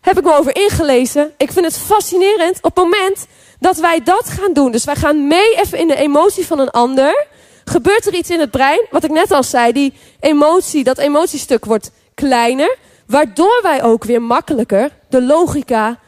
[0.00, 1.32] heb ik me over ingelezen.
[1.36, 3.26] Ik vind het fascinerend op het moment
[3.58, 4.72] dat wij dat gaan doen.
[4.72, 7.26] Dus wij gaan mee even in de emotie van een ander.
[7.64, 11.64] Gebeurt er iets in het brein, wat ik net al zei, die emotie, dat emotiestuk
[11.64, 12.76] wordt kleiner.
[13.06, 15.98] Waardoor wij ook weer makkelijker de logica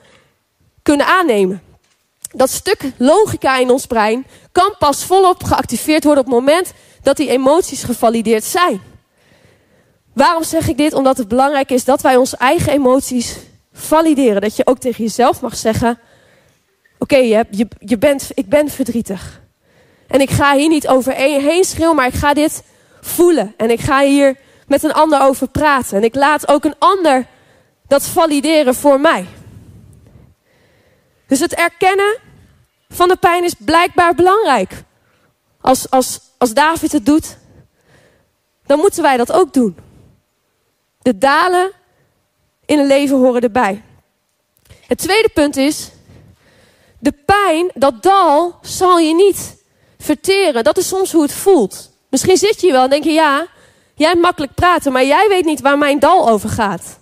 [0.82, 1.63] kunnen aannemen
[2.34, 7.16] dat stuk logica in ons brein kan pas volop geactiveerd worden op het moment dat
[7.16, 8.80] die emoties gevalideerd zijn.
[10.12, 10.92] Waarom zeg ik dit?
[10.92, 13.36] Omdat het belangrijk is dat wij onze eigen emoties
[13.72, 14.40] valideren.
[14.40, 15.98] Dat je ook tegen jezelf mag zeggen:
[16.98, 19.42] Oké, je, je, je bent, ik ben verdrietig.
[20.06, 22.62] En ik ga hier niet overheen schreeuwen, maar ik ga dit
[23.00, 23.54] voelen.
[23.56, 25.96] En ik ga hier met een ander over praten.
[25.96, 27.26] En ik laat ook een ander
[27.86, 29.26] dat valideren voor mij.
[31.26, 32.18] Dus het erkennen
[32.88, 34.72] van de pijn is blijkbaar belangrijk.
[35.60, 37.36] als, als, als David het doet,
[38.66, 39.76] dan moeten wij dat ook doen.
[41.02, 41.70] De dalen
[42.64, 43.82] in een leven horen erbij.
[44.86, 45.90] Het tweede punt is,
[46.98, 49.56] de pijn, dat dal, zal je niet
[49.98, 50.64] verteren.
[50.64, 51.90] Dat is soms hoe het voelt.
[52.10, 53.46] Misschien zit je wel en denk je, ja,
[53.94, 56.98] jij makkelijk praten, maar jij weet niet waar mijn dal over gaat.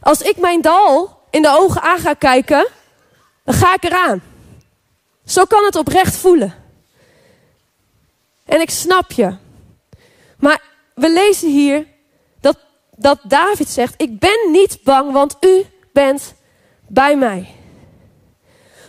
[0.00, 2.66] Als ik mijn dal in de ogen aan ga kijken,
[3.46, 4.22] dan ga ik eraan.
[5.24, 6.54] Zo kan het oprecht voelen.
[8.44, 9.36] En ik snap je.
[10.38, 10.62] Maar
[10.94, 11.86] we lezen hier
[12.40, 12.58] dat,
[12.96, 16.34] dat David zegt: Ik ben niet bang, want u bent
[16.86, 17.54] bij mij.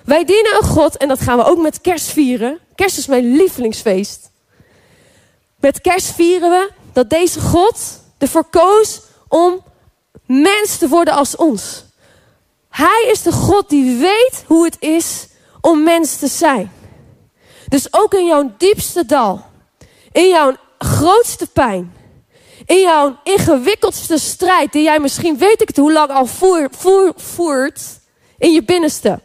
[0.06, 2.60] Wij dienen een God en dat gaan we ook met kerst vieren.
[2.76, 4.32] Kerst is mijn lievelingsfeest.
[5.60, 9.64] Met kerst vieren we dat deze God ervoor koos om
[10.26, 11.86] mens te worden als ons.
[12.78, 15.28] Hij is de God die weet hoe het is
[15.62, 16.72] om mens te zijn.
[17.68, 19.46] Dus ook in jouw diepste dal,
[20.12, 21.96] in jouw grootste pijn,
[22.66, 27.14] in jouw ingewikkeldste strijd, die jij misschien weet ik het hoe lang al voer, voer,
[27.16, 27.82] voert
[28.38, 29.20] in je binnenste.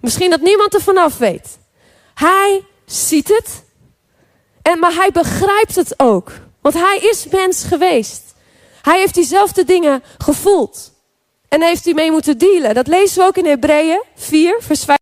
[0.00, 1.58] Misschien dat niemand er vanaf weet.
[2.14, 3.64] Hij ziet het,
[4.62, 6.32] en, maar hij begrijpt het ook.
[6.60, 8.22] Want hij is mens geweest.
[8.82, 10.96] Hij heeft diezelfde dingen gevoeld.
[11.48, 12.74] En heeft hij mee moeten dealen.
[12.74, 14.98] Dat lezen we ook in Hebreeën 4, vers 5.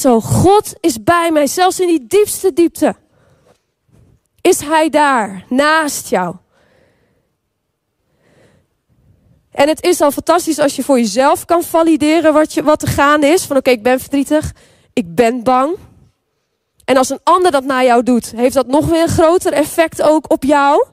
[0.00, 2.96] Zo, God is bij mij, zelfs in die diepste diepte.
[4.40, 6.36] Is Hij daar, naast jou.
[9.50, 12.88] En het is al fantastisch als je voor jezelf kan valideren wat, je, wat er
[12.88, 13.44] gaande is.
[13.44, 14.52] Van oké, ik ben verdrietig,
[14.92, 15.76] ik ben bang.
[16.84, 20.02] En als een ander dat naar jou doet, heeft dat nog weer een groter effect
[20.02, 20.86] ook op jou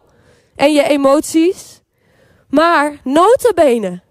[0.55, 1.81] en je emoties.
[2.49, 4.01] Maar notabene,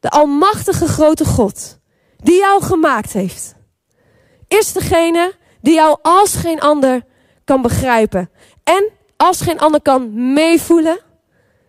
[0.00, 1.78] de almachtige grote God,
[2.16, 3.60] die jou gemaakt heeft
[4.58, 7.04] is degene die jou als geen ander
[7.44, 8.30] kan begrijpen.
[8.64, 10.98] En als geen ander kan meevoelen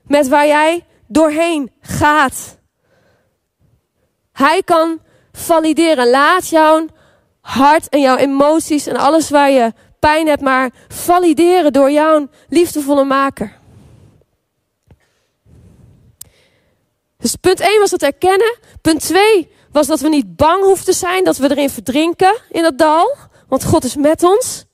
[0.07, 2.57] met waar jij doorheen gaat.
[4.31, 4.99] Hij kan
[5.31, 6.09] valideren.
[6.09, 6.85] Laat jouw
[7.41, 13.03] hart en jouw emoties en alles waar je pijn hebt, maar valideren door jouw liefdevolle
[13.03, 13.61] maker.
[17.17, 18.57] Dus punt 1 was het erkennen.
[18.81, 22.61] Punt 2 was dat we niet bang hoeven te zijn dat we erin verdrinken in
[22.61, 23.15] dat dal.
[23.47, 24.65] Want God is met ons.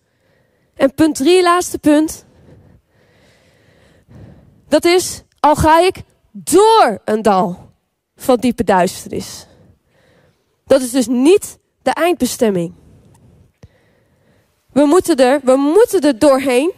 [0.75, 2.25] En punt drie, laatste punt.
[4.67, 5.95] Dat is, al ga ik
[6.31, 7.71] door een dal
[8.15, 9.47] van diepe duisternis.
[10.65, 12.73] Dat is dus niet de eindbestemming.
[14.71, 16.71] We moeten er, we moeten er doorheen.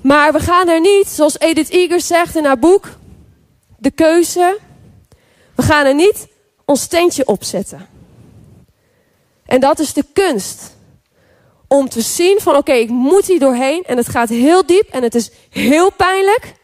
[0.00, 2.88] Maar we gaan er niet, zoals Edith Eger zegt in haar boek,
[3.78, 4.58] de keuze
[5.56, 6.28] we gaan er niet
[6.64, 7.88] ons tentje opzetten.
[9.46, 10.76] En dat is de kunst.
[11.68, 15.02] Om te zien van oké, ik moet hier doorheen en het gaat heel diep en
[15.02, 16.54] het is heel pijnlijk.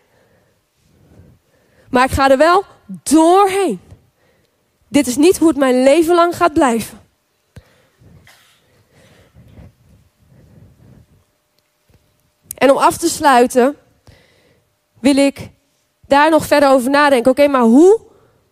[1.90, 2.64] Maar ik ga er wel
[3.03, 3.81] doorheen.
[4.88, 7.00] Dit is niet hoe het mijn leven lang gaat blijven.
[12.55, 13.76] En om af te sluiten
[15.00, 15.50] wil ik
[16.07, 17.31] daar nog verder over nadenken.
[17.31, 18.00] Oké, maar hoe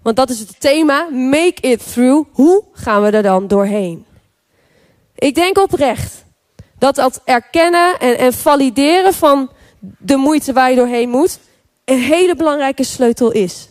[0.08, 1.08] want dat is het thema.
[1.10, 2.28] Make it through.
[2.32, 4.06] Hoe gaan we er dan doorheen?
[5.14, 6.24] Ik denk oprecht
[6.78, 11.38] dat dat erkennen en, en valideren van de moeite waar je doorheen moet
[11.84, 13.68] een hele belangrijke sleutel is.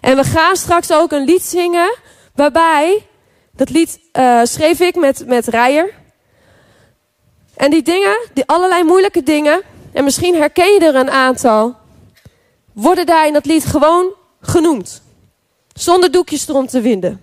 [0.00, 1.96] En we gaan straks ook een lied zingen
[2.34, 3.06] waarbij,
[3.52, 5.94] dat lied uh, schreef ik met, met Rijer.
[7.56, 11.76] En die dingen, die allerlei moeilijke dingen, en misschien herken je er een aantal,
[12.72, 15.03] worden daar in dat lied gewoon genoemd.
[15.74, 17.22] Zonder doekjes erom te winden.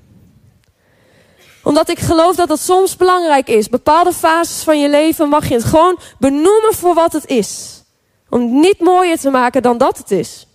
[1.64, 3.70] Omdat ik geloof dat het soms belangrijk is.
[3.70, 7.84] Bepaalde fases van je leven mag je het gewoon benoemen voor wat het is.
[8.30, 10.48] Om niet mooier te maken dan dat het is.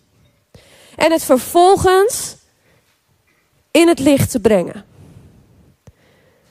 [0.96, 2.36] En het vervolgens
[3.70, 4.84] in het licht te brengen.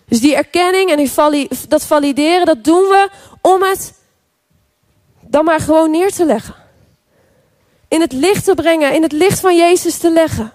[0.06, 3.10] Dus die erkenning en die dat valideren, dat doen we
[3.42, 3.94] om het
[5.22, 6.56] dan maar gewoon neer te leggen.
[7.88, 10.54] In het licht te brengen, in het licht van Jezus te leggen.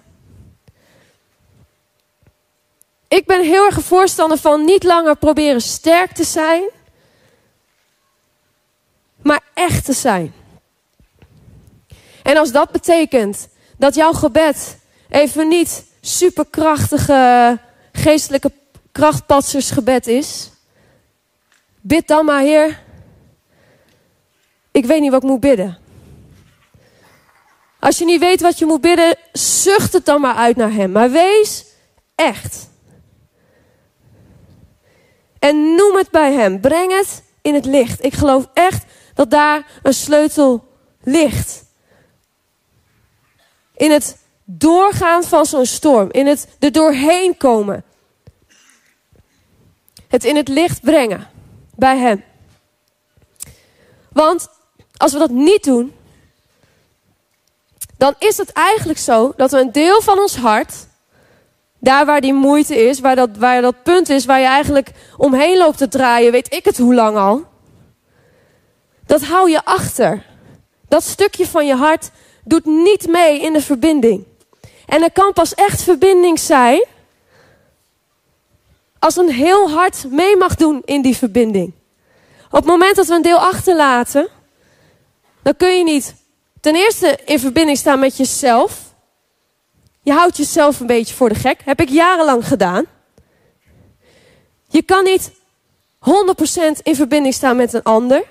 [3.10, 6.62] Ik ben heel erg een voorstander van niet langer proberen sterk te zijn,
[9.22, 10.34] maar echt te zijn.
[12.22, 17.58] En als dat betekent dat jouw gebed even niet superkrachtige
[17.92, 18.52] geestelijke
[18.92, 20.50] krachtpatsersgebed is,
[21.80, 22.82] bid dan maar, Heer.
[24.70, 25.78] Ik weet niet wat ik moet bidden.
[27.78, 30.92] Als je niet weet wat je moet bidden, zucht het dan maar uit naar Hem.
[30.92, 31.64] Maar wees
[32.14, 32.69] echt.
[35.40, 36.60] En noem het bij Hem.
[36.60, 38.04] Breng het in het licht.
[38.04, 40.68] Ik geloof echt dat daar een sleutel
[41.02, 41.64] ligt.
[43.76, 46.10] In het doorgaan van zo'n storm.
[46.10, 47.84] In het er doorheen komen.
[50.08, 51.30] Het in het licht brengen
[51.74, 52.24] bij Hem.
[54.12, 54.48] Want
[54.96, 55.94] als we dat niet doen,
[57.96, 60.86] dan is het eigenlijk zo dat we een deel van ons hart,
[61.80, 65.56] daar waar die moeite is, waar dat, waar dat punt is waar je eigenlijk omheen
[65.56, 67.44] loopt te draaien, weet ik het hoe lang al,
[69.06, 70.26] dat hou je achter.
[70.88, 72.10] Dat stukje van je hart
[72.44, 74.24] doet niet mee in de verbinding.
[74.86, 76.84] En er kan pas echt verbinding zijn
[78.98, 81.72] als een heel hart mee mag doen in die verbinding.
[82.46, 84.28] Op het moment dat we een deel achterlaten,
[85.42, 86.14] dan kun je niet
[86.60, 88.89] ten eerste in verbinding staan met jezelf.
[90.02, 91.60] Je houdt jezelf een beetje voor de gek.
[91.64, 92.84] Heb ik jarenlang gedaan.
[94.68, 95.30] Je kan niet
[95.98, 98.22] 100% in verbinding staan met een ander.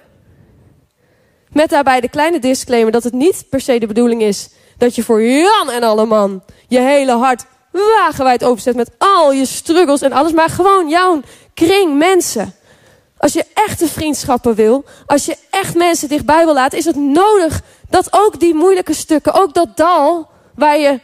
[1.52, 5.04] Met daarbij de kleine disclaimer dat het niet per se de bedoeling is dat je
[5.04, 10.12] voor Jan en alle man je hele hart wagenwijd openzet met al je struggles en
[10.12, 11.22] alles, maar gewoon jouw
[11.54, 12.54] kring mensen.
[13.18, 17.62] Als je echte vriendschappen wil, als je echt mensen dichtbij wil laten, is het nodig
[17.90, 21.00] dat ook die moeilijke stukken, ook dat dal waar je,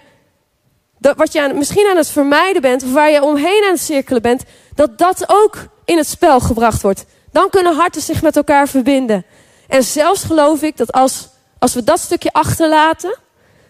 [1.06, 4.22] dat, wat je misschien aan het vermijden bent, of waar je omheen aan het cirkelen
[4.22, 4.44] bent,
[4.76, 7.06] dat dat ook in het spel gebracht wordt.
[7.32, 9.26] Dan kunnen harten zich met elkaar verbinden.
[9.68, 11.28] En zelfs geloof ik dat als,
[11.60, 13.18] als we dat stukje achterlaten,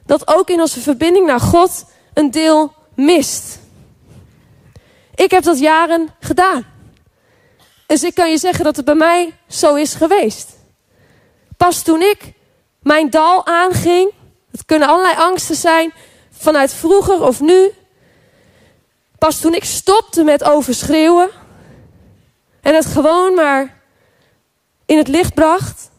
[0.05, 3.59] dat ook in onze verbinding naar God een deel mist.
[5.15, 6.65] Ik heb dat jaren gedaan.
[7.87, 10.49] Dus ik kan je zeggen dat het bij mij zo is geweest.
[11.57, 12.33] Pas toen ik
[12.81, 14.11] mijn dal aanging,
[14.51, 15.93] het kunnen allerlei angsten zijn,
[16.37, 17.71] vanuit vroeger of nu.
[19.17, 21.29] Pas toen ik stopte met overschreeuwen
[22.61, 23.81] en het gewoon maar
[24.85, 25.89] in het licht bracht,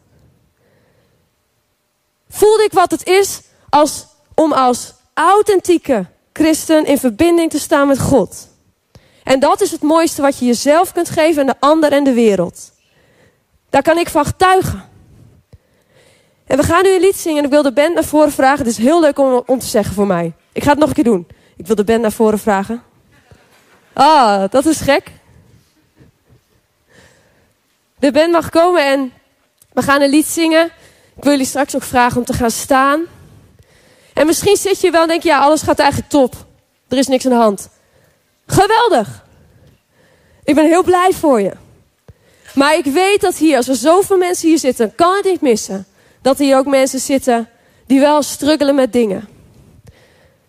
[2.29, 7.99] voelde ik wat het is als, om als authentieke christen in verbinding te staan met
[7.99, 8.47] God.
[9.23, 12.13] En dat is het mooiste wat je jezelf kunt geven aan de ander en de
[12.13, 12.71] wereld.
[13.69, 14.89] Daar kan ik van getuigen.
[16.47, 18.57] En we gaan nu een lied zingen en ik wil de band naar voren vragen.
[18.57, 20.33] Het is heel leuk om, om te zeggen voor mij.
[20.51, 21.27] Ik ga het nog een keer doen.
[21.57, 22.83] Ik wil de band naar voren vragen.
[23.93, 25.11] Ah, dat is gek.
[27.99, 29.13] De band mag komen en
[29.73, 30.65] we gaan een lied zingen.
[31.15, 33.01] Ik wil jullie straks ook vragen om te gaan staan.
[34.13, 36.35] En misschien zit je wel en denk je, ja, alles gaat eigenlijk top.
[36.87, 37.69] Er is niks aan de hand.
[38.45, 39.25] Geweldig.
[40.43, 41.51] Ik ben heel blij voor je.
[42.53, 45.85] Maar ik weet dat hier, als er zoveel mensen hier zitten, kan het niet missen.
[46.27, 47.49] Dat hier ook mensen zitten
[47.85, 49.27] die wel struggelen met dingen.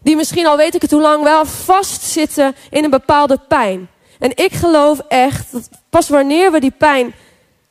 [0.02, 3.88] Die misschien al weet ik het hoe lang wel vastzitten in een bepaalde pijn.
[4.18, 7.06] En ik geloof echt dat pas wanneer we die pijn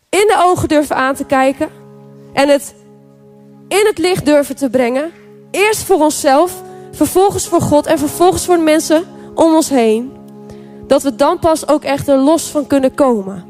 [0.09, 1.69] in de ogen durven aan te kijken
[2.33, 2.75] en het
[3.67, 5.11] in het licht durven te brengen,
[5.51, 9.03] eerst voor onszelf, vervolgens voor God en vervolgens voor de mensen
[9.35, 10.11] om ons heen,
[10.85, 13.45] dat we dan pas ook echt er los van kunnen komen.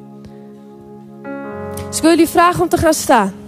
[1.87, 3.45] Dus ik wil jullie vragen om te gaan staan.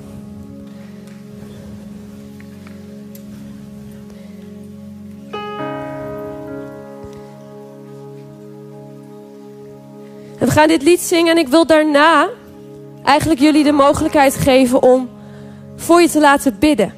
[10.40, 12.28] En we gaan dit lied zingen en ik wil daarna
[13.04, 15.10] eigenlijk jullie de mogelijkheid geven om
[15.76, 16.94] voor je te laten bidden.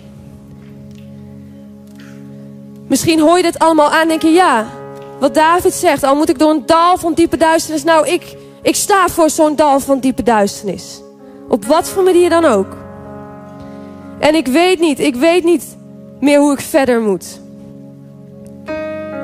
[2.88, 4.66] Misschien hoor je dit allemaal aan en denk je, ja,
[5.20, 7.84] wat David zegt, al moet ik door een dal van diepe duisternis.
[7.84, 11.02] Nou, ik, ik sta voor zo'n dal van diepe duisternis.
[11.48, 12.78] Op wat voor manier dan ook.
[14.20, 15.78] En ik weet niet, ik weet niet
[16.20, 17.40] meer hoe ik verder moet.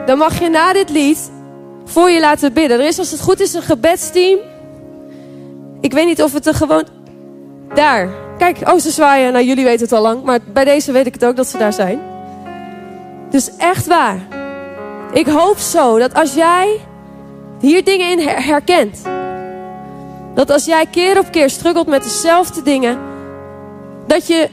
[0.06, 1.32] Dan mag je na dit lied
[1.88, 2.80] voor je laten bidden.
[2.80, 4.40] Er is als het goed is een gebedsteam.
[5.82, 6.86] Ik weet niet of het er gewoon...
[7.74, 9.34] Daar, Kijk, oh, ze zwaaien.
[9.34, 10.24] Nou, jullie weten het al lang.
[10.24, 12.00] Maar bij deze weet ik het ook dat ze daar zijn.
[13.30, 14.28] Dus echt waar.
[15.14, 16.80] Ik hoop zo dat als jij
[17.60, 19.02] hier dingen in herkent.
[20.34, 22.98] Dat als jij keer op keer struggelt met dezelfde dingen.
[24.08, 24.50] Dat je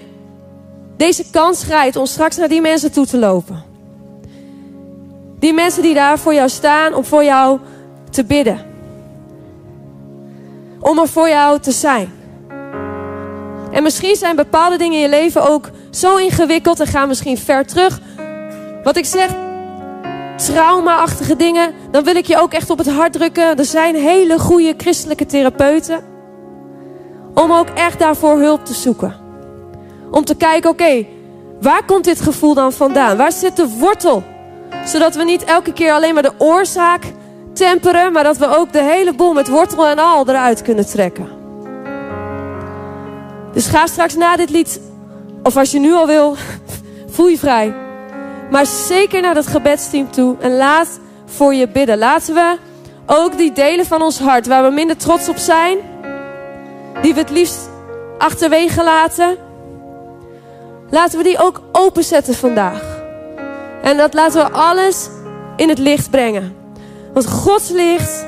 [0.97, 3.74] deze kans grijpt om straks naar die mensen toe te lopen.
[5.45, 7.59] Die mensen die daar voor jou staan om voor jou
[8.11, 8.61] te bidden.
[10.80, 12.12] Om er voor jou te zijn.
[13.70, 17.66] En misschien zijn bepaalde dingen in je leven ook zo ingewikkeld en gaan misschien ver
[17.66, 18.01] terug.
[18.82, 19.30] Wat ik zeg,
[20.36, 23.57] trauma-achtige dingen, dan wil ik je ook echt op het hart drukken.
[23.57, 26.05] Er zijn hele goede christelijke therapeuten.
[27.34, 29.14] Om ook echt daarvoor hulp te zoeken.
[30.11, 31.07] Om te kijken, oké,
[31.61, 33.16] waar komt dit gevoel dan vandaan?
[33.16, 34.32] Waar zit de wortel?
[34.85, 37.03] Zodat we niet elke keer alleen maar de oorzaak
[37.53, 41.28] temperen, maar dat we ook de hele boel met wortel en al eruit kunnen trekken.
[43.53, 44.80] Dus ga straks na dit lied,
[45.43, 46.37] of als je nu al wil,
[47.14, 47.74] voel je vrij.
[48.51, 51.99] Maar zeker naar dat gebedsteam toe en laat voor je bidden.
[51.99, 52.57] Laten we
[53.07, 55.78] ook die delen van ons hart waar we minder trots op zijn,
[57.03, 57.68] die we het liefst
[58.18, 59.37] achterwege laten,
[60.91, 62.93] laten we die ook openzetten vandaag.
[63.85, 65.09] En dat laten we alles
[65.57, 66.57] in het licht brengen.
[67.12, 68.26] Want Gods licht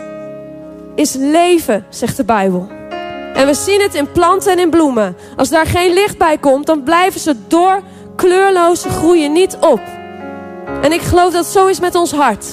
[0.94, 2.68] is leven, zegt de Bijbel.
[3.34, 5.16] En we zien het in planten en in bloemen.
[5.36, 7.82] Als daar geen licht bij komt, dan blijven ze door
[8.16, 9.80] kleurloze groeien niet op.
[10.82, 12.46] En ik geloof dat zo is met ons hart.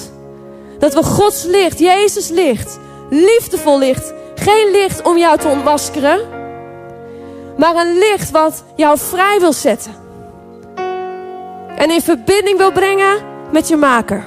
[0.79, 2.79] Dat we Gods licht, Jezus licht,
[3.09, 6.19] liefdevol licht, geen licht om jou te ontmaskeren,
[7.57, 10.02] maar een licht wat jou vrij wil zetten.
[11.83, 13.17] En in verbinding wil brengen
[13.51, 14.23] met je maker.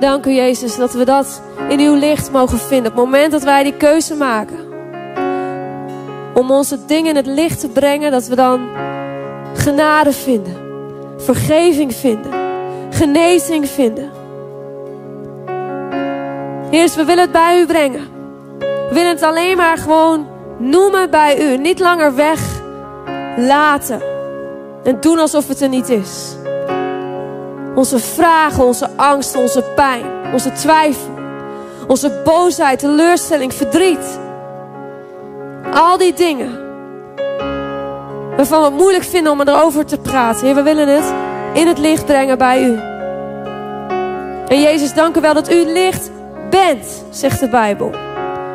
[0.00, 2.90] Dank u Jezus dat we dat in uw licht mogen vinden.
[2.90, 4.58] Op het moment dat wij die keuze maken.
[6.34, 8.10] Om onze dingen in het licht te brengen.
[8.10, 8.68] Dat we dan
[9.54, 10.56] genade vinden.
[11.16, 12.32] Vergeving vinden.
[12.90, 14.10] Genezing vinden.
[16.70, 18.08] Heer, we willen het bij u brengen.
[18.58, 21.56] We willen het alleen maar gewoon noemen bij u.
[21.56, 22.40] Niet langer weg
[23.36, 24.02] laten.
[24.84, 26.36] En doen alsof het er niet is.
[27.74, 31.10] Onze vragen, onze angst, onze pijn, onze twijfel,
[31.86, 34.18] onze boosheid, teleurstelling, verdriet.
[35.72, 36.68] Al die dingen
[38.36, 40.46] waarvan we het moeilijk vinden om erover te praten.
[40.46, 41.12] Heer, we willen het
[41.52, 42.78] in het licht brengen bij u.
[44.48, 46.10] En Jezus, dank u wel dat u licht
[46.50, 48.09] bent, zegt de Bijbel.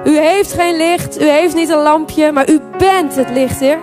[0.05, 3.79] U heeft geen licht, u heeft niet een lampje, maar u bent het licht, Heer.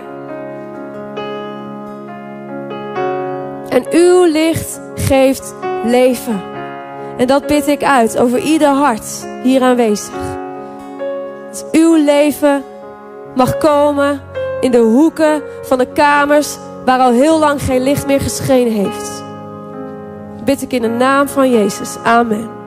[3.69, 5.53] En uw licht geeft
[5.85, 6.41] leven.
[7.17, 10.13] En dat bid ik uit over ieder hart hier aanwezig.
[11.49, 12.63] Dat uw leven
[13.35, 14.21] mag komen
[14.61, 19.23] in de hoeken van de kamers waar al heel lang geen licht meer geschenen heeft.
[20.43, 21.97] Bid ik in de naam van Jezus.
[22.03, 22.62] Amen.